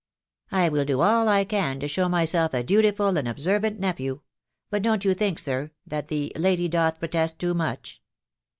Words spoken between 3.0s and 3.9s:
and ob servant